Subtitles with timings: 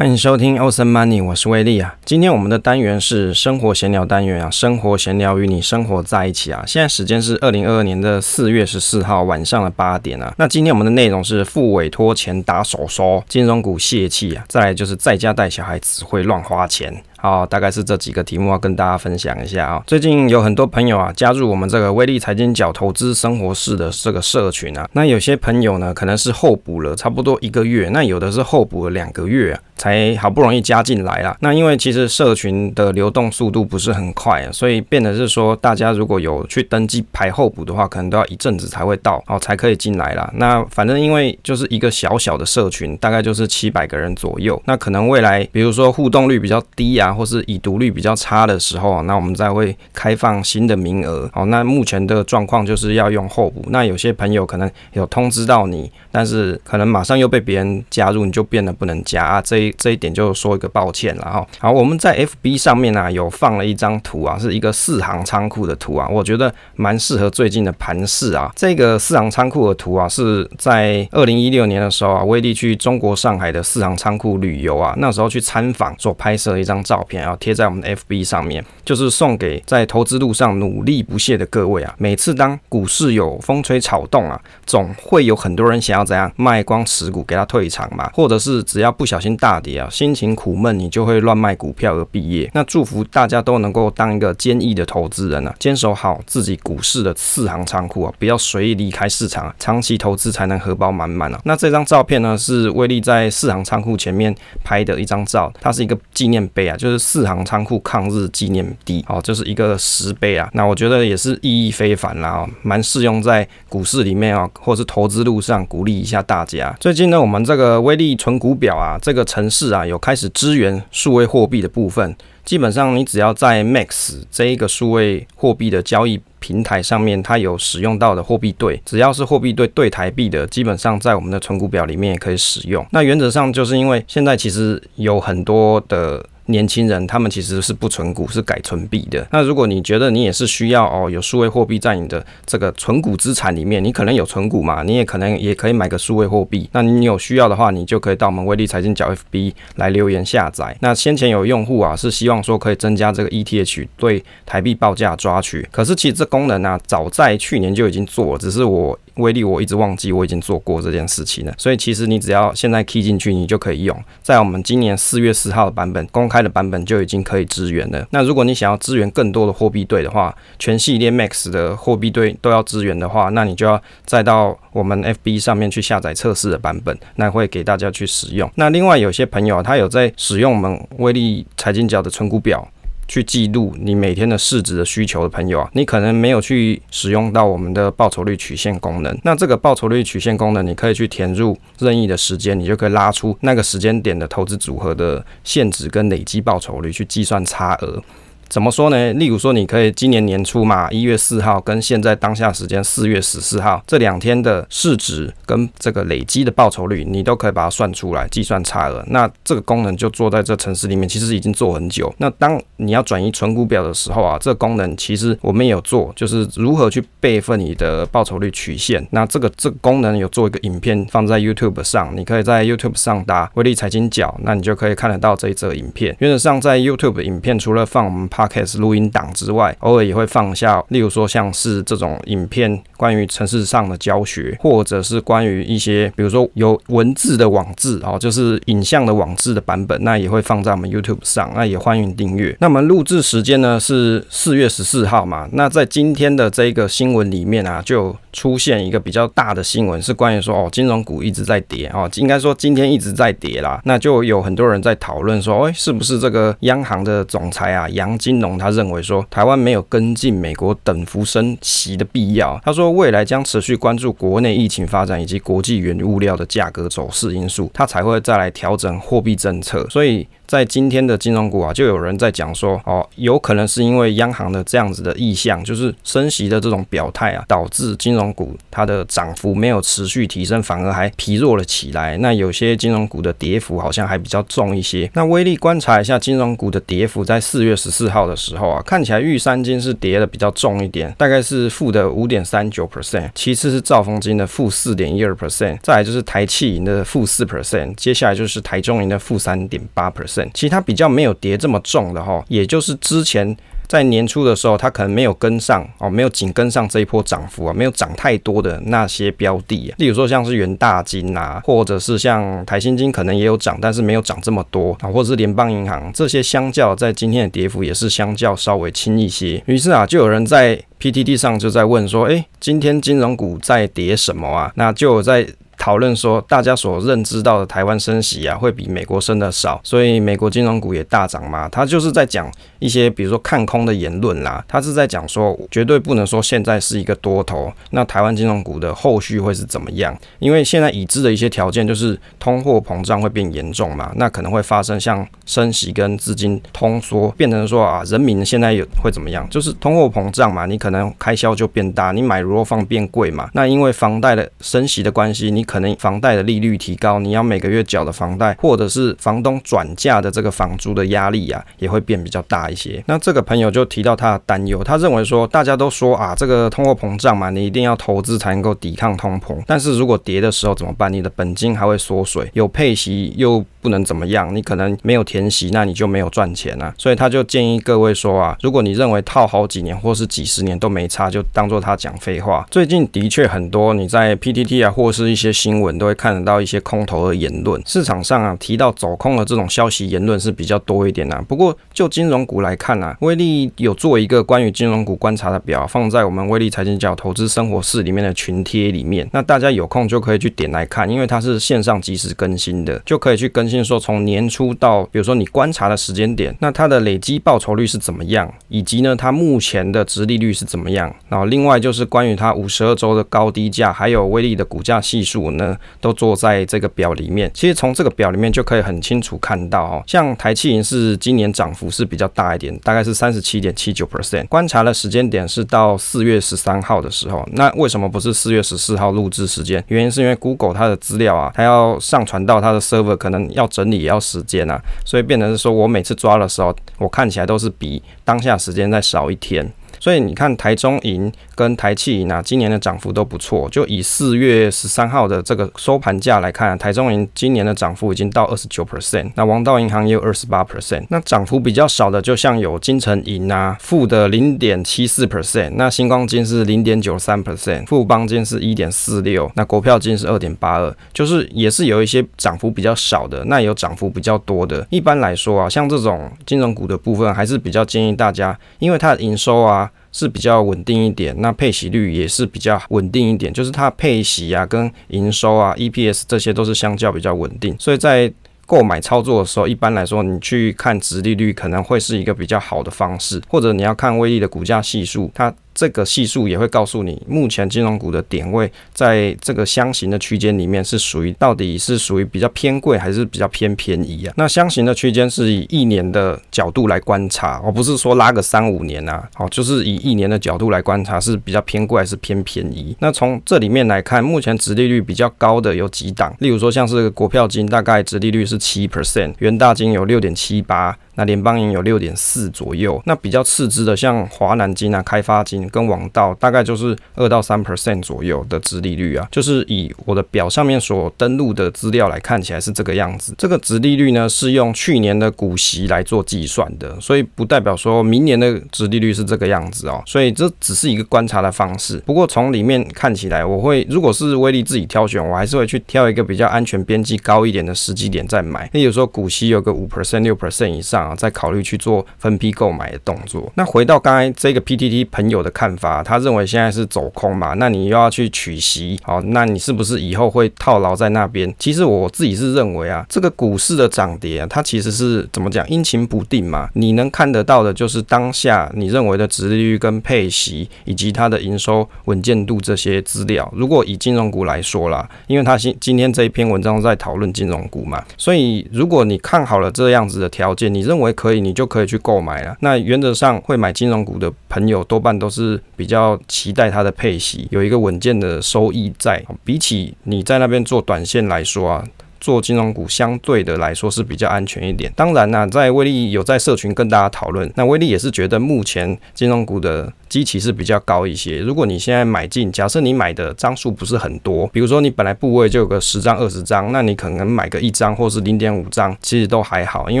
[0.00, 1.94] 欢迎收听欧森 money，我是威利啊。
[2.06, 6.64] 今天我们的单元是生活闲聊单元啊，生活闲聊与你生活在一起啊。
[6.66, 10.32] 现在时间是二零二二年的四月十四号晚上的八点啊。
[10.38, 14.42] 那今天我们的内容是付委托前打手手，金融股泄气啊。
[14.48, 16.90] 再来就是在家带小孩只会乱花钱。
[17.20, 19.82] 好，大概是这几个题目要跟大家分享一下啊。
[19.86, 24.88] 最近有很多朋友啊加入我们这个威利财经角投资生活室的这个社群啊。
[24.92, 29.58] 那有些朋友呢可能是候补了差不多一个月，那有的是候补了两个月。
[29.80, 31.34] 才好不容易加进来啦。
[31.40, 40.30] 那因为其实社群的流动速度不是很快啊，所以变得是说，大家如果有去登记排候补的话，可能都要一阵子才会到哦，才可以进来啦。
[40.34, 44.62] 那反正因为就是一个小小的社群，大概就是七百个人左右。
[44.66, 51.30] 那可能未来比如说互动率比较低啊，或是已读率比较差的时候，那我们再会开放新的名额。
[51.34, 53.64] 哦，那目前的状况就是要用候补。
[53.68, 59.42] 那有些朋友可能有通知到你，但是可能马上又被别人加入，你就变得不能加啊。
[59.42, 61.46] 这一这一点就说一个抱歉了哈。
[61.58, 68.50] 好，我们在 FB 上面呢、啊、有放了一张图啊，是一个四行仓库的图啊，我觉得蛮适合最近的盘势啊。
[68.54, 81.94] 这个四行仓库的图啊，是在二零一六年的时候啊，威利去中国上海的四行仓库旅游啊，那时候去参访所拍摄一张照照片啊，贴在我们的 FB 上面，就是送给在投资路上努力不懈的各位啊。
[81.96, 89.88] 每次当股市有风吹草动啊，总会有很多人想要怎样卖光持股给他退场嘛，或者是只要不小心大跌啊。
[89.90, 92.50] 心情苦闷，你就会乱卖股票而毕业。
[92.52, 101.40] 那祝福大家都能够当一个坚毅的投资人啊，坚守好自己股市的四行仓库啊，不要随意离开市场啊，长期投资才能荷包满满啊。
[101.44, 110.48] 那这张照片呢，是威利在四行仓库前面拍的一张照，它是一个纪念碑啊，就是是四行仓库抗日纪念地，哦，就是一个石碑啊。
[110.54, 116.74] 那我觉得也是意义非凡啦，蛮适用在股市里面啊，或是投资路上，鼓励一下大家。
[116.80, 119.86] 最近呢，我们这个威利存股表啊，这个城市啊。
[119.90, 132.86] 有开始支援数位货币的部分，基本上你只要在 Max 这一个数位货币的交易平台上面，它有使用到的货币对，只要是货币对对台币的，基本上在我们的存股表里面也可以使用。
[132.92, 136.24] 那原则上就是因为现在其实有很多的。
[136.50, 139.26] 年轻人他们其实是不存股，是改存币的。
[139.30, 146.68] 那如果你觉得你也是需要哦，有数位货币在你的这个存股资产里面，你可能有存股嘛，你也可能也可以买个数位货币。
[146.72, 150.76] 那你有需要的话，你就可以到我们威利财经角 FB 来留言下载。
[150.80, 158.98] 那先前有用户啊是希望说可以增加这个 ETH 对台币报价抓取，可是其实这功能啊早在去年就已经做了，只是我。
[159.16, 164.04] 威利，我一直忘记我已经做过这件事情了，所以其实你只要现在 key 进去，你就可以用。
[164.22, 168.06] 在我们今年四月四号的版本公开的版本就已经可以支援了。
[168.10, 178.50] 那如果你想要支援更多的货币对的话，全系列 Max 的货币对都要支援的话，那你就要再到我们 FB 上面去下载测试的版本，那会给大家去使用。
[178.54, 182.66] 那另外有些朋友他有在使用我们威力财经角的存股表。
[183.10, 189.18] 去记录你每天的市值的需求的朋友啊，你可能没有去使用到我们的报酬率曲线功能。
[189.24, 198.00] 那这个报酬率曲线功能，你可以去填入任意的时间，你就可以拉出那个时间点的投资组合的现值跟累积报酬率去计算差额。
[198.50, 199.12] 怎么说呢？
[199.12, 209.04] 例如说，你可以今年年初嘛，一月四号跟现在当下时间四月十四号这两天的市值跟这个累积的报酬率，你都可以把它算出来，计算差额。
[209.06, 212.12] 那这个功能就做在这程式里面，其实已经做很久。
[212.18, 219.06] 那当你要转移存股表的时候啊，这功能其实我们也有做，就是如何去备份你的报酬率曲线。
[219.12, 226.16] 那这个这个功能有做一个影片放在 YouTube 上，你可以在 YouTube 上打威利财经角，那你就可以看得到这一则影片。
[226.18, 228.28] 原则上在 YouTube 影片除了放我们。
[228.40, 242.56] Podcast 录音档之外，偶尔也会放下，例如说像是这种影片，关于城市上的教学，或者是关于一些，比如说有文字的网志哦，就是影像的网志的版本，那也会放在我们 YouTube 上，那也欢迎订阅。
[242.60, 245.46] 那么录制时间呢是四月十四号嘛？
[245.52, 253.80] 那在今天的这个新闻里面啊，就出现一个比较大的新闻，是关于说哦，金融股一直在跌哦，应该说今天一直在跌啦。
[253.84, 262.60] 那就有很多人在讨论说，哎，是不是这个央行的总裁啊杨金金龙他认为说，台湾没有跟进美国等幅升息的必要。
[262.64, 269.86] 他说未来将持续关注国内疫情发展以及国际原物料的价格走势因素，他才会再来调整货币政策。
[269.90, 270.26] 所以。
[270.50, 282.16] 在今天的金融股啊，就有人在讲说，哦，有可能是因为央行的这样子的意向，就是升息的这种表态啊，导致金融股它的涨幅没有持续提升，反而还疲弱了起来。
[282.16, 285.08] 那有些金融股的跌幅好像还比较重一些。
[285.14, 300.39] 那威力观察一下金融股的跌幅，在四月十四号的时候啊，看起来玉山金是跌的比较重一点，大概是负的五点三九 percent，其次是兆丰金的负四点一二 percent，再来就是台企银的负四 percent，接下来就是台中银的负三点八 percent。
[300.54, 303.56] 其他比较没有跌这么重的哈，也就是之前。
[303.90, 319.60] 在年初的时候，它可能没有跟上哦，没有紧跟上这一波涨幅啊，没有涨太多的那些标的啊，例如说像是元大金啊，或者是像台新金，可能也有涨，但是没有涨这么多啊，或者是联邦银行这些，相较在今天的跌幅也是相较稍微轻一些。
[319.66, 324.70] 于是啊，就有人在 PTT 上就在问说，诶，今天金融股在跌什么啊？
[324.76, 325.44] 那就在。
[325.80, 331.66] 讨论说，大家所认知到的台湾升息啊，会比美国升的少，所以美国金融股也大涨嘛。
[331.70, 334.62] 他就是在讲一些，比如说看空的言论啦。
[334.68, 340.14] 他是在讲说，绝对不能说现在是一个多头，那台湾金融股的后续会是怎么样？
[340.38, 349.48] 因为现在已知的一些条件就是通货膨胀会变严重嘛，那可能会发生像升息跟资金通缩，变成说啊，人民现在有会怎么样？
[349.48, 353.48] 就是通货膨胀嘛，你可能开销就变大，你买如放变贵嘛。
[353.54, 363.00] 那因为房贷的升息的关系，你可能房贷的利率提高，你要每个月缴的房贷，或者是房东转嫁的这个房租的压力啊，也会变比较大一些。
[363.06, 371.12] 那这个朋友就提到他的担忧，他认为说，大家都说啊，这个通货膨胀嘛，你一定要投资才能够抵抗通膨，但是如果跌的时候怎么办？
[371.12, 376.92] 你的本金还会缩水，有配息又不能怎么样，你可能没有填息，那你就没有赚钱啊。
[376.98, 382.66] 所以他就建议各位说啊，如果你认为套好几年或是几十年都没差，就当做他讲废话。
[382.70, 385.90] 最近的确很多你在 PTT 啊，或是一些新闻。
[386.00, 391.44] 都会看得到一些空头的言论，市场上啊提到走空的这种消息言论是比较多一点、啊。
[391.46, 399.28] 不过就金融股来看啊，威力有做一个关于金融股观察的表，放在我们威力财经角投资生活室里面的群贴里面。
[399.32, 411.14] 那大家有空就可以去点来看，因为它是线上即时更新的，就可以去更先说从年初到比如说你观察的时间点，那它的累积报酬率是怎么样，以及呢它目前的殖利率是怎么样。
[411.28, 415.76] 然后另外就是关于它五十二周的高低价，还有威力的股价系数呢。
[416.00, 424.46] 都做在这个表里面，其实从这个表里面就可以很清楚看到哦，像台企银是今年涨幅是比较大一点，大概是三十七点七九 percent。
[424.46, 429.84] 观察的时间点是到四月十三号的时候，那为什么不是四月十四号录制时间？
[429.88, 439.70] 原因是因为 Google 它的资料啊，它要上传到它的 server，可能要整理也要时间啊，所以变成是说我每次抓的时候，我看起来都是比当下时间再少一天。
[440.00, 443.68] 所以你看台中银跟台企银啊，今年的涨幅都不错。
[443.70, 451.04] 就以四月十三号的这个收盘价来看，台中银今年的涨幅已经到二十九 percent，那王道银行也有二十八 percent。
[451.10, 464.86] 那涨幅比较少的，就像有金城银啊，负的零点七四 percent，那新光金是零点九三 percent，富邦金是一点四六，那国票金是二点八二，就是也是有一些涨幅比较少的，那也有涨幅比较多的。
[464.88, 469.89] 一般来说啊，像这种金融股的部分，还是比较建议大家，因为它的营收啊。
[470.12, 478.32] 是比较稳定一点，那配息率也是比较稳定一点，就是它配息啊、跟营收啊、EPS 这些都是相较比较稳定，所以在
[478.66, 485.54] 购买操作的时候，一般来说你去看值利率可能会是一个比较好的方式，或者你要看威力的股价系数，它。
[485.80, 494.34] 这个系数也会告诉你，目前金融股的点位在这个箱型的区间里面是属于到底是属于比较偏贵还是比较偏便宜啊？
[494.36, 502.94] 那箱型的区间是以一年的角度来观察，而不是说拉个三五年啊，好，就是以一年的角度来观察是比较偏贵还是偏便宜。
[502.98, 510.94] 那从这里面来看，目前殖利率比较高的有几档，例如说像是国票金，大概殖利率是七 percent，元大金有六点七八。
[511.20, 523.34] 那联邦银有六点四左右，那比较次之的像华南金啊、开发金跟王道，大概就是二到三 percent 左右的殖利率啊，就是以我的表上面所登录的资料来看起来是这个样子。
[523.36, 530.02] 这个殖利率呢是用去年的股息来做计算的，所以不代表说明年的殖利率是这个样子哦。
[530.06, 531.98] 所以这只是一个观察的方式。
[532.06, 538.70] 不过从里面看起来，我会如果是威力自己挑选，我还是会去挑一个比较安全边际高一点的时机点再买。
[538.72, 541.09] 那有时候股息有个五 percent、六 percent 以上。
[541.10, 543.50] 啊，再考虑去做分批购买的动作。
[543.56, 551.52] 那回到刚才这个 PTT 朋友的看法，他认为现在是走空嘛，那你又要去取息，好，那你是不是以后会套牢在那边？
[551.58, 556.68] 其实我自己是认为啊，这个股市的涨跌啊，它其实是怎么讲，阴晴不定嘛。
[556.74, 563.50] 你能看得到的就是当下你认为的值利率跟配息，以及它的营收稳健度这些资料。
[563.56, 572.56] 如果以金融股来说啦，因为他今今天这一篇文章在讨论金融股嘛，所以如果你看好了这样子的条件，你认为可以，你就可以去购买了。
[572.60, 579.24] 那原则上会买金融股的朋友，多半都是比较期待它的配息有一个稳健的收益在。
[579.44, 581.84] 比起你在那边做短线来说啊。
[582.20, 584.92] 做金融股相对的来说是比较安全一点。
[584.94, 591.38] 当然呢，在威力有在社群跟大家讨论，那威力也是觉得目前金融股的基期是比较高一些。
[591.38, 600.00] 如果你现在买进，假设你买的张数不是很多，比如说你本来部位就有个十张、二十张，那你可能买个一张或是零点五张，其实都还好，因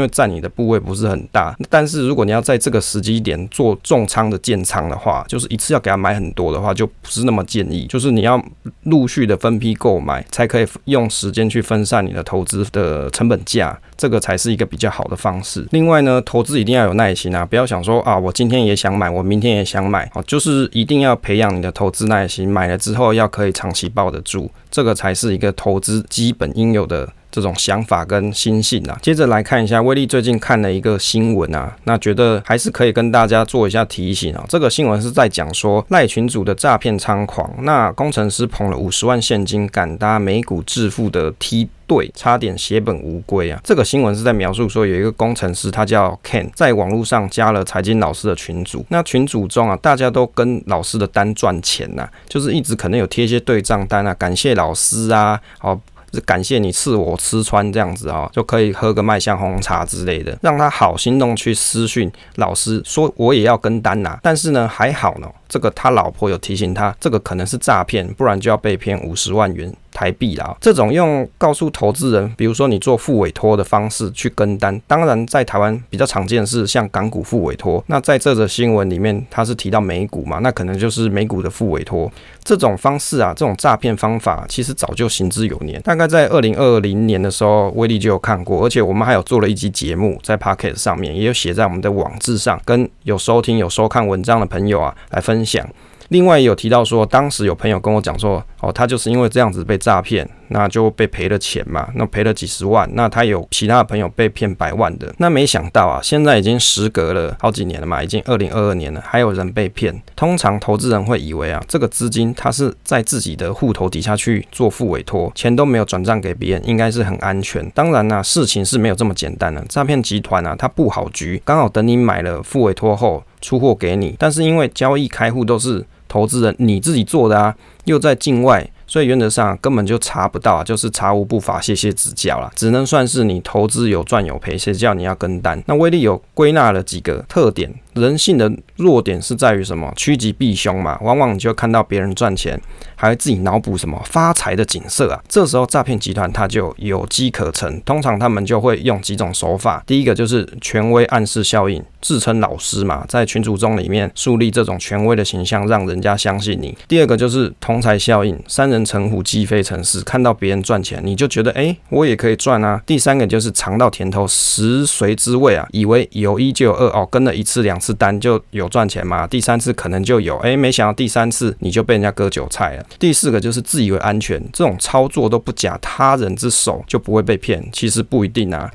[0.00, 1.56] 为占你的部位不是很大。
[1.70, 7.86] 但是如果你要在这个时机点做重仓的建仓的话，就是一次要给他买很多的话，就不是那么建议。
[7.88, 8.44] 就是你要
[8.82, 15.66] 陆续的分批购买，才可以用时间去分散你的投资的成本价，这个才是一个比较好的方式。
[15.70, 27.08] 另外呢，投资一定要有耐心啊，不要想说啊，我今天也想买，我明天也想买，啊，就是一定要培养你的投资耐心，买了之后要可以长期抱得住，这个才是一个投资基本应有的。
[27.32, 34.44] 这种想法跟心性啊，接着来看一下威力最近看了一个新闻啊，那觉得还是可以跟大家做一下提醒啊。
[34.48, 43.60] 这个新闻是在讲说赖群组的诈骗猖狂，那工程师捧了五十万现金赶搭美股致富的梯对，差点血本无归啊。
[43.64, 55.80] 这个新闻是在描述说有一个工程师，他叫 Ken，在网络上加了财经老师的群组，那群组中啊，大家都跟老师的单赚钱呐、啊，就是一直可能有贴一些对账单啊，感谢老师啊，好。
[56.12, 64.18] 是感谢你赐我吃穿这样子啊，就可以喝个麦香红茶之类的，让他好心动去私讯老师说我也要跟单呐。
[64.20, 69.70] 但是呢，还好呢，这个他老婆有提醒他，这个可能是诈骗，不然就要被骗五十万元。
[69.92, 77.82] 台币啦，这种用告诉投资人，比如说你做副委托的方式去跟单，当然在台湾比较常见是像港股副委托。
[77.88, 82.10] 那在这则新闻里面，他是提到美股嘛，那可能就是美股的副委托
[82.44, 85.82] 这种方式啊，这种诈骗方法其实早就行之有年。
[85.82, 95.66] 大概在二零二零年的时候，威力就有看过，而且我们还有做了一集节目在 Podcast 上面，也有写在我们的网志上，跟有收听有收看文章的朋友啊来分分享。
[96.08, 110.02] 另外也有提到说，当时有朋友跟我讲说，哦，他就是因为这样子被诈骗，那就被赔了钱嘛，那赔了几十万，那他有其他的朋友被骗百万的，那没想到啊，现在已经时隔了好几年了嘛，已经二零二二年了，还有人被骗。
[110.16, 117.70] 通常投资人会以为啊，这个资金他是在自己的户头底下去做复委托，钱都没有转账给别人，应该是很安全。
[117.70, 125.84] 当然啦，事情是没有这么简单的，诈骗集团啊，他布好局，刚好等你买了复委托后出货给你，但是因为交易开户都是。
[126.12, 127.54] 投资人你自己做的啊，
[127.84, 128.68] 又在境外。
[128.84, 135.62] 所以原则上根本就查不到，就是查无不法，谢谢指教啦，只能算是你投资有赚有赔，谁叫你要跟单？
[135.66, 139.92] 那威力有归纳了几个特点，人性的弱点是在于什么？
[139.96, 142.60] 趋吉避凶嘛，往往你就看到别人赚钱，
[142.96, 158.80] 还会自己脑补什么发财的景色啊，这时候诈骗集团它就有机可乘，通常他们就会用几种手法，第一个就是权威暗示效应，自称老师嘛，在群组中里面树立这种权威的形象，让人家相信你；第二个就是同财效应，三人。
[158.90, 162.82] 成虎鸡飞城市，看到别人赚钱，你就觉得哎、我也可以赚啊。
[162.84, 172.84] 第三个就是尝到甜头，食髓知味啊，以为有一就有二哦，跟了一次两次单就有赚钱嘛，第三次可能就有，哎、没想到第三次你就被人家割韭菜了。
[172.98, 178.68] 第四个就是自以为安全，这种操作都不假他人之手就不会被骗，其实不一定啊。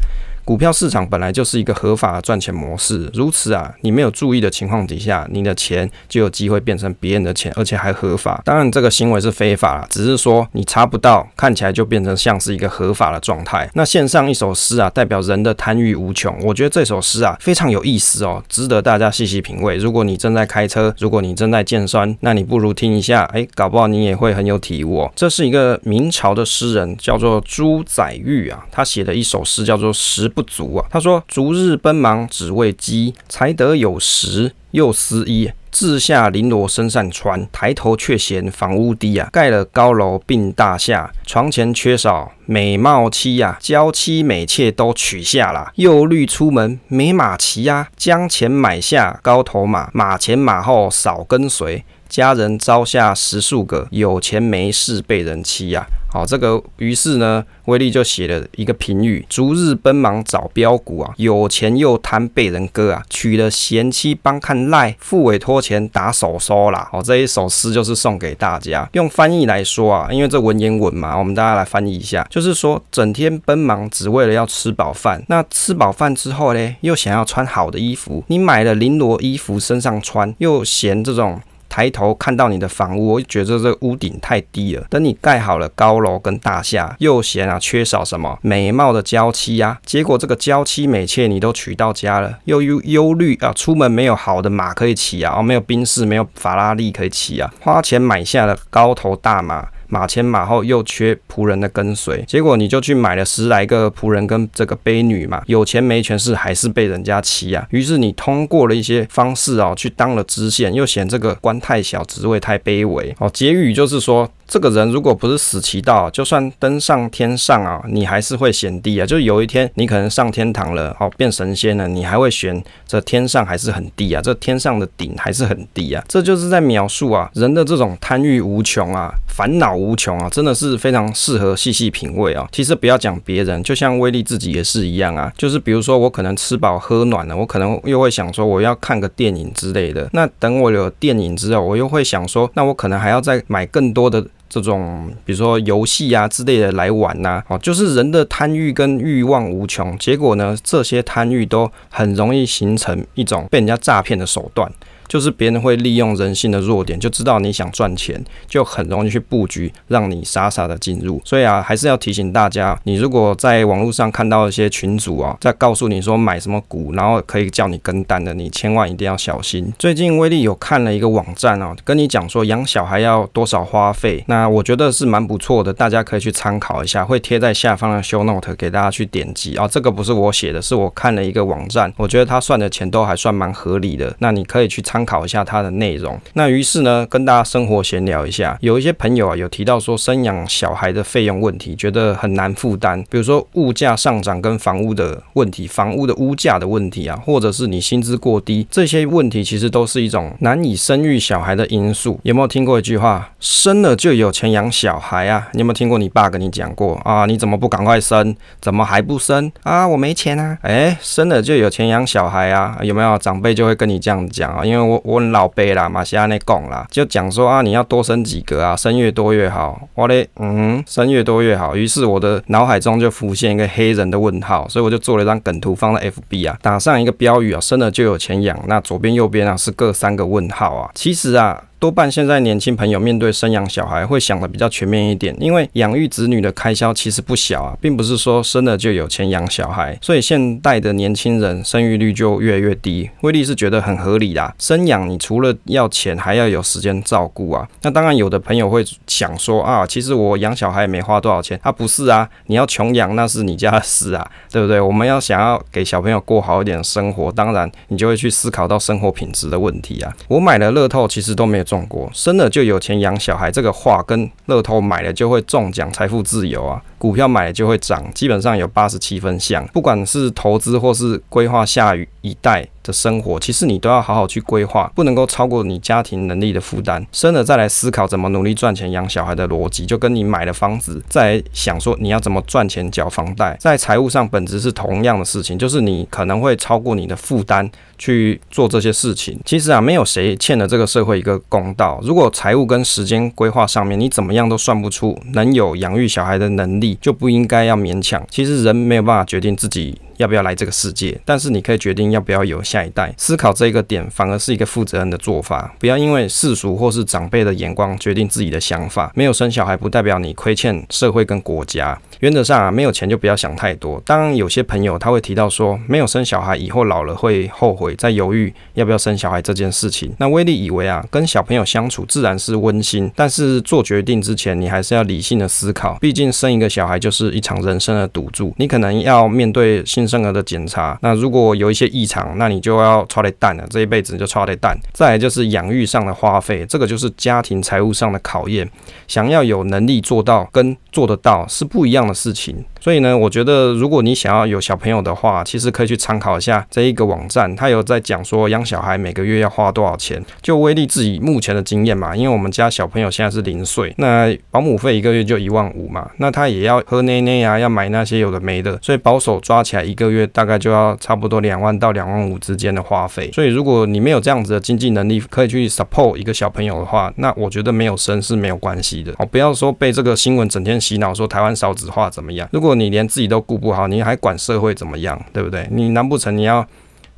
[0.46, 8.40] 股票市场本来就是一个合法的赚钱模式，如此啊，你没有注意的情况底下，你的钱就有机会变成别人的钱，而且还合法。
[8.46, 13.68] 当然，这个行为是非法啦，只是说你查不到，看起来就变成像是一个合法的状态。
[13.74, 16.38] 那献上一首诗啊，代表人的贪欲无穷。
[16.44, 19.78] 我觉得这首诗啊非常有意思哦，值得大家细细品味。
[19.78, 25.12] 如果你正在开车，如果你正在健身，那你不如听一下，哎，搞不好你也会很有体悟哦。
[25.16, 30.30] 这是一个明朝的诗人，叫做朱载堉啊，他写的一首诗叫做《十》。
[30.36, 30.86] 不足啊！
[30.92, 35.50] 他说：“逐日奔忙只为饥，才得有时又思衣。
[35.72, 39.28] 自下绫罗身上穿，抬头却嫌房屋低啊！
[39.32, 43.58] 盖了高楼并大厦，床前缺少美貌妻呀！
[43.60, 55.86] 娇妻美妾都娶下了，又虑出门没马骑呀，将前买下高头马，马前马后少跟随，家人招下十数个，有钱没势被人欺呀！”
[56.16, 66.88] 好，这个于是呢，威力就写了一个评语：逐日奔忙找标股啊，有钱又贪被人割啊，娶了贤妻帮看赖，付委托钱打手收啦。
[66.90, 68.88] 好，这一首诗就是送给大家。
[68.94, 81.42] 用翻译来说啊，因为这文言文嘛，我们大家来翻译一下，就是说整天奔忙只为了要吃饱饭，那吃饱饭之后呢，又想要穿好的衣服，你买了绫罗衣服身上穿，又嫌这种。
[81.76, 84.88] 抬头看到你的房屋，我觉得这个屋顶太低了。
[84.90, 89.80] 等你盖好了高楼跟大厦，又嫌啊缺少什么美貌的娇妻呀、啊。
[89.86, 99.68] 结果这个娇妻美妾你都娶到家了，又忧忧虑啊，出门没有好的马可以骑啊，哦，没有宾士，没有法拉利可以骑啊，花钱买下了高头大马。
[99.96, 107.66] 马前马后又缺仆人的跟随，结果你就去买了十来个仆人跟这个卑女嘛，有钱没权势还是被人家骑啊。
[107.70, 113.32] 于是你通过了一些方式哦，去当了知县，又嫌这个官太小，职位太卑微哦。
[113.34, 114.30] 结语就是说。
[114.48, 119.06] 这个人如果不是死期到，就算登上天上啊，你还是会嫌低啊。
[119.06, 126.04] 就是有一天你可能上天堂了，哦，变神仙了，你还会嫌这天上还是很低啊，这天上的顶还是很低啊。
[126.08, 132.48] 这就是在描述啊，人的这种贪欲无穷啊，烦恼无穷啊，真的是非常适合细细品味啊。
[132.52, 135.32] 其实不要讲别人，就像威力自己也是一样啊。
[135.36, 140.08] 就是比如说我可能吃饱喝暖了，我可能又会想说我要看个电影之类的。
[140.14, 144.24] 那等我有电影之后，我又会想说，那我可能还要再买更多的。
[144.56, 154.72] 这种比如说游戏啊之类的来玩呐，哦，就是人的贪欲跟欲望无穷，结果呢，这些贪欲都很容易形成一种被人家诈骗的手段。
[155.08, 161.22] 就是别人会利用人性的弱点，就知道你想赚钱，就很容易去布局，让你傻傻的进入。
[161.24, 169.72] 所以啊，还是要提醒大家，你如果在网络上看到一些群主啊，在告诉你说买什么股，然后可以叫你跟单的，你千万一定要小心。
[169.78, 179.68] 最近威力有看了一个网站啊，跟你讲说养小孩要多少花费，那我觉得是蛮不错的，大家可以去参考一下，会贴在下方的 show note 给大家去点击啊。
[179.68, 184.95] 这个不是我写的，是我看了一个网站，我觉得他算的钱都还算蛮合理的，那你可以去参。
[184.96, 186.18] 参考一下它的内容。
[186.36, 188.58] 那于是呢，跟大家生活闲聊一下。
[188.62, 193.04] 有一些朋友啊，有提到说生养小孩的费用问题，觉得很难负担。
[193.10, 202.18] 比如说物价上涨跟房屋的问题，房屋的物价的问题啊，或者是你薪资过低，这些问题其实都是一种难以生育小孩的因素。
[202.24, 203.32] 有没有听过一句话？
[203.42, 205.50] 生了就有钱养小孩啊？
[205.52, 207.26] 你有没有听过你爸跟你讲过啊？
[207.26, 208.34] 你怎么不赶快生？
[208.62, 209.86] 怎么还不生啊？
[209.86, 210.58] 我没钱啊！
[210.62, 212.78] 哎，生了就有钱养小孩啊？
[212.82, 214.64] 有没有长辈就会跟你这样讲啊？
[214.64, 219.88] 因为我我老辈啦，马西亚内讲啦，就讲说啊，你要多生几个啊，生越多越好。
[219.94, 221.76] 我嘞，嗯，生越多越好。
[221.76, 228.58] 于是我的脑海中就浮现一个黑人的问号，所以我就做了一张梗图放在 FB 啊，打上一个标语啊，生了就有钱养。
[228.68, 230.92] 那左边右边啊是各三个问号啊。
[230.94, 231.62] 其实啊。
[231.86, 243.08] 多半现在年轻朋友面对生养小孩会想得比较全面一点，因为养育子女的开销其实不小啊，并不是说生了就有钱养小孩，所以现代的年轻人生育率就越来越低。
[243.22, 247.70] 威力是觉得很合理的，生养你除了要钱，还要有时间照顾啊。
[247.84, 254.82] 那当然有的朋友会想说啊，其实我养小孩也没花多少钱，啊不是啊，你要穷养那是你家的事啊，对不对？
[254.82, 260.12] 我们要想要给小朋友过好一点生活，当然你就会去思考到生活品质的问题啊。
[260.28, 261.75] 我买了乐透，其实都没有中。
[262.14, 269.64] 生了就有钱养小孩，这个话跟乐透买了就会中奖、财富自由啊，股票买了就会涨，基本上有八十七分像。
[269.68, 277.06] 不管是投资或是规划下一代的生活，其实你都要好好去规划，不能够超过你家庭能力的负担。
[277.12, 287.70] 生了再来思考怎么努力赚钱养小孩的逻辑，就跟你买了房子再来想说你要怎么赚钱缴房贷，在财务上本质是同样的事情，就是你可能会超过你的负担。
[287.98, 291.98] 去做这些事情，其实啊，没有谁欠了这个社会一个公道。
[292.04, 298.26] 如果财务跟时间规划上面你怎么样都算不出能有养育小孩的能力，就不应该要勉强。
[298.30, 300.00] 其实人没有办法决定自己。
[300.18, 301.20] 要不要来这个世界？
[301.26, 303.14] 但是你可以决定要不要有下一代。
[303.18, 305.76] 思考这个点，反而是一个负责任的做法。
[305.78, 309.12] 不要因为世俗或是长辈的眼光决定自己的想法。
[309.14, 312.00] 没有生小孩不代表你亏欠社会跟国家。
[312.22, 314.02] 原则上啊，没有钱就不要想太多。
[314.06, 320.14] 当然，有些朋友他会提到说，没有生小孩以后老了会后悔，在犹豫要不要生小孩这件事情。
[320.18, 325.98] 那威力以为啊，跟小朋友相处自然是温馨，但是做决定之前，你还是要理性的思考。
[326.00, 334.78] 毕竟生一个小孩就是一场人生的赌注，你可能要面对新生儿的检查，那如果有一些异常，那你就要超得蛋了，这一辈子就超得蛋。
[334.92, 338.70] 再来就是养育上的花费，这个就是家庭财务上的考验。
[339.08, 342.66] 想要有能力做到跟做得到是不一样的事情。
[342.82, 350.22] 所以呢，我觉得如果你想要有小朋友的话，其实可以去参考一下这一个网站，他有在讲说养小孩每个月要花多少钱。
[350.42, 363.32] 就威力自己目前的经验嘛，因为我们家小朋友现在是零岁，那保姆费一个月就一万五嘛，那他也要喝奶奶啊，要买那些有的没的，所以保守抓起来一个月大概就要差不多两万到两万五之间的花费。
[363.32, 369.26] 所以如果你没有这样子的经济能力，可以去 support 一个小朋友的话，那我觉得没有生是没有关系的哦。
[369.26, 375.68] 不要说被这个新闻整天洗脑说台湾少子化怎么样，如果你连自己都顾不好，你还管社会怎么样，对不对？
[375.72, 376.66] 你难不成你要？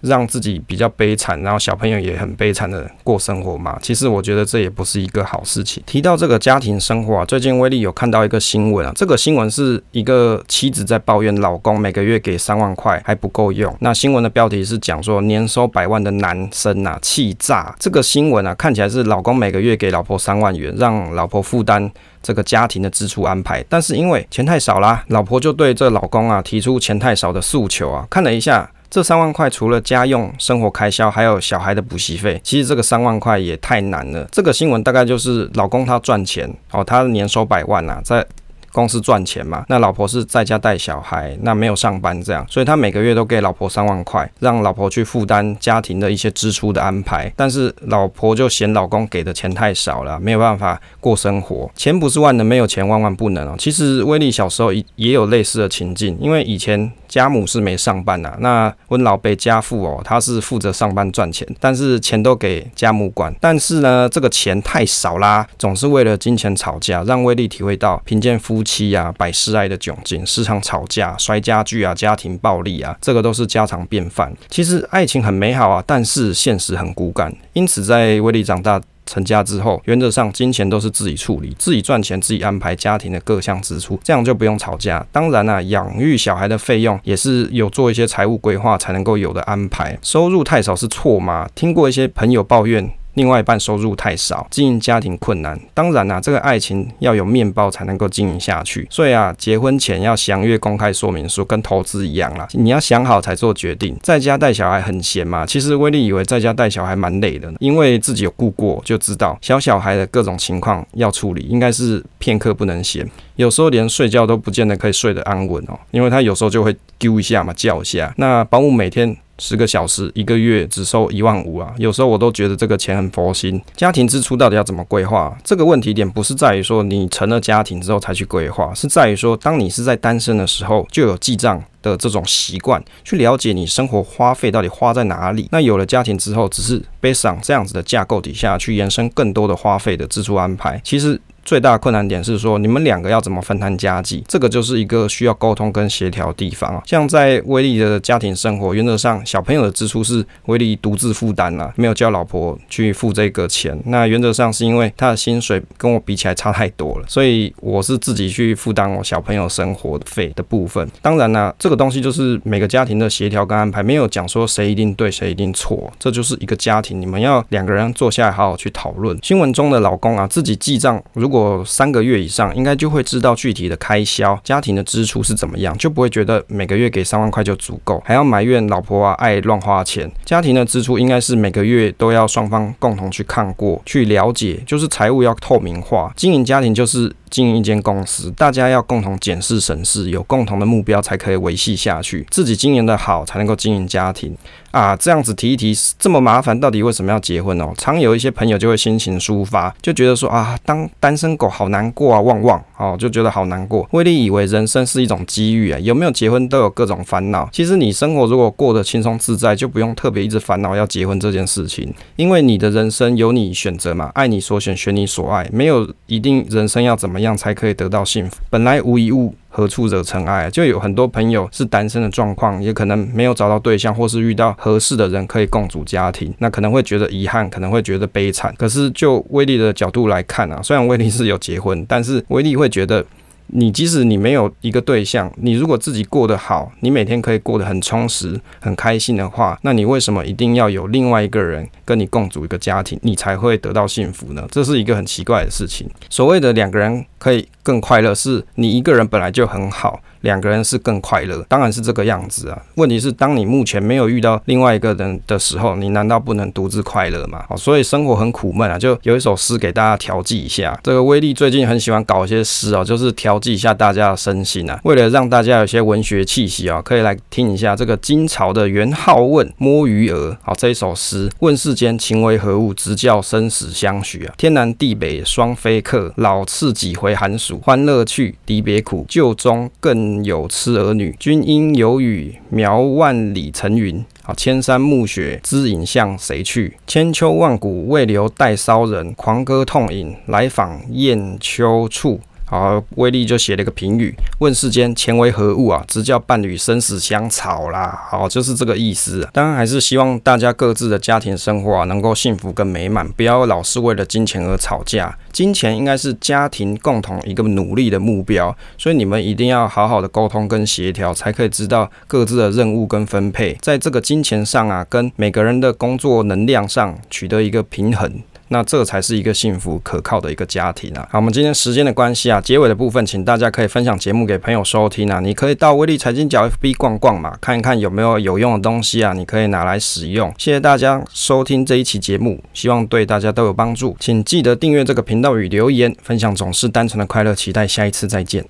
[0.02, 3.78] 让自己比较悲惨，然后小朋友也很悲惨的过生活嘛。
[3.82, 5.82] 其实我觉得这也不是一个好事情。
[5.86, 13.76] 提到这个家庭生活啊，最近威力有看到一个新闻啊，这个新闻是一个妻子在抱怨老公每个月给三万块还不够用。
[13.80, 17.76] 那新闻的标题是讲说年收百万的男生啊气炸。
[17.80, 28.06] 这个新闻啊看起来是老公每个月给老婆三万元，让老婆负担这个家庭的支出安排，但是因为钱太少啦，老婆就对这老公啊提出钱太少的诉求啊。
[28.10, 28.70] 看了一下。
[28.90, 34.28] 这三万块除了家用生活开销，还有小孩的补习费，其实这个三万块也太难了。
[34.32, 38.26] 这个新闻大概就是老公他赚钱哦，他年收百万啊，在。
[38.74, 47.32] 公司赚钱嘛，那老婆是在家带小孩，那没有上班这样，所以他每个月都给老婆三万块，让老婆去负担家庭的一些支出的安排。
[47.36, 51.68] 但是老婆就嫌老公给的钱太少了，没有办法过生活。
[51.76, 53.56] 钱不是万能，没有钱万万不能哦。
[53.58, 63.34] 其实威力小时候也也有类似的情境，因为以前家母是没上班的，那温老贝家父哦，他是负责上班赚钱，但是钱都给家母管。
[63.40, 74.36] 但是呢，这个钱太少啦，总是为了金钱吵架，让威力体会到贫贱夫妻啊，百事哀的窘境，时常吵架、摔家具啊，家庭暴力啊，这个都是家常便饭。
[74.50, 77.34] 其实爱情很美好啊，但是现实很骨感。
[77.54, 85.04] 因此，在威力长大成家之后，原则上金钱都是自己处理，自己赚钱，自己安排家庭的各项支出，这样就不用吵架。
[85.12, 89.98] 当然啊，养育小孩的费用也是有做一些财务规划才能够有的安排。
[90.04, 91.50] 收入太少是错吗？
[91.56, 92.88] 听过一些朋友抱怨。
[93.18, 95.60] 另外一半收入太少，经营家庭困难。
[95.74, 98.88] 当然啦、啊，这个爱情要有面包才能够经营下去。
[98.90, 102.48] 所以啊，结婚前要详阅公开说明书，跟投资一样啦。
[102.54, 103.98] 你要想好才做决定。
[104.04, 105.46] 在家带小孩很闲嘛？
[105.46, 113.04] 其实威力以为在家带小孩蛮累的，因为自己有顾过，就知道小小孩的各种情况要处理，应该是片刻不能闲。
[113.36, 118.14] 有时候连睡觉都不见得可以睡得安稳哦，因为他有时候就会丢一下嘛，叫一下。
[118.18, 119.18] 那保姆每天。
[119.40, 123.62] 十个小时一个月只收一万五啊，有时候我都觉得这个钱很佛心。
[123.76, 125.38] 家庭支出到底要怎么规划？
[125.44, 135.48] 这个问题点不是在于说你成了家庭之后才去规划，是在于说当你是在单身的时候就有记账的这种习惯，去了解你生活花费到底花在哪里。
[135.52, 140.82] 那有了家庭之后，只是 based on 这样子的架构底下去延伸更多的花费的支出安排。
[140.84, 141.20] 其实。
[141.48, 146.84] 最大的困难点是说，你们两个要怎么分摊家计，这个就是一个需要沟通跟协调的地方啊。
[146.86, 153.82] 像在威力的家庭生活，原则上小朋友的支出是威力独自负担了，没有叫老婆去付这个钱。
[153.86, 160.86] 那原则上是因为他的薪水跟我比起来差太多了，所以我是自己去负担我小朋友生活费的部分。
[161.02, 169.18] 当然呢，这个东西就是每个家庭的协调跟安排，没有讲说谁一定对谁一定错，这就是一个家庭，你们要两个人坐下来好好去讨论。
[169.24, 171.37] 新闻中的老公啊，自己记账如果。
[171.38, 180.12] 过三个月以上，应该就会知道具体的开销、家庭的支出是怎么样，就不会觉得每个月给三万块就足够，还要埋怨老婆啊爱乱花钱。
[180.26, 186.12] 家庭的支出应该是每个月都要双方共同去看过去了解，就是财务要透明化。
[186.16, 192.26] 经营家庭就是经营一间公司，大家要共同检视审视，有共同的目标才可以维系下去。
[192.30, 194.36] 自己经营的好，才能够经营家庭。
[194.72, 197.74] 啊，这样子提一提这么麻烦，到底为什么要结婚哦？
[197.78, 203.88] 常有一些朋友就会心情抒发，就觉得说啊，当单身狗好难过啊，旺旺哦，就觉得好难过。
[203.92, 207.50] 威力以为人生是一种机遇啊，有没有结婚都有各种烦恼。
[207.52, 219.34] 其实你生活如果过得轻松自在，就不用特别一直烦恼要结婚这件事情，因为你的人生由你选择嘛，爱你所选，选你所爱，没有一定人生要怎么怎么样才可以得到幸福，本来无一物。
[219.50, 220.48] 何处惹尘埃？
[220.52, 228.54] 就有很多朋友是单身的状况，也可能没有找到对象，或是遇到合适的人可以共组家庭，那可能会觉得遗憾，可能会觉得悲惨。
[228.56, 233.04] 可是就威力的角度来看啊，虽然威力是有结婚，但是威力会觉得。
[233.48, 244.46] 你即使你没有一个对象，你如果自己过得好，你每天可以过得很充实、很开心的话，那你为什么一定要有另外一个人跟你共组一个家庭，你才会得到幸福呢？
[244.52, 245.90] 这是一个很奇怪的事情。
[246.10, 252.62] 所谓的两个人可以更快乐，是你一个人本来就很好，两个人是更快乐，当然是这个样子啊。
[252.76, 257.46] 问题是，当你目前没有遇到另外一个人的时候，你难道不能独自快乐吗？
[257.50, 260.80] 哦，所以生活很苦闷啊，就有一首诗给大家调剂一下。
[260.84, 264.80] 这个威力最近很喜欢搞一些诗哦，就是调剂一下大家的身心啊。
[264.84, 270.38] 为了让大家有些文学气息啊，可以来听一下这个金朝的元好问摸鱼儿。
[270.42, 274.34] 好，这一首诗：问世间情为何物，直教生死相许啊。
[274.38, 281.16] 天南地北双飞客，老翅几回寒暑，欢乐去，离别苦，旧中更有痴儿女。
[281.20, 284.04] 君应有语，描万里层云。
[284.24, 286.74] 啊，千山暮雪，知影向谁去？
[286.86, 292.20] 千秋万古未留待骚人，狂歌痛饮，来访雁丘处。
[292.50, 295.84] 好，威力就写了一个评语：问世间钱为何物啊？
[295.86, 298.08] 直教伴侣生死相吵啦。
[298.10, 299.30] 好，就是这个意思啊。
[299.34, 305.18] 当然还是希望大家各自的家庭生活啊，能够幸福跟美满，不要老是为了金钱而吵架。
[305.34, 318.22] 金钱应该是家庭共同一个努力的目标，所以你们一定要好好的沟通跟协调，才可以知道各自的任务跟分配，在这个金钱上啊，跟每个人的工作能量上取得一个平衡。
[318.50, 321.08] 那这才是一个幸福可靠的一个家庭啊！
[321.12, 325.20] 好，我们今天时间的关系啊，结尾的部分，请大家可以分享节目给朋友收听啊。
[325.20, 330.34] 你可以到威力财经角 FB 逛逛嘛，看一看有没有有用的东西啊，你可以拿来使用。
[330.38, 333.96] 谢谢大家收听这一期节目，希望对大家都有帮助。
[334.00, 337.38] 请记得订阅这个频道与留言分享，总是单纯的快乐。
[337.38, 338.44] 期待下一次再见。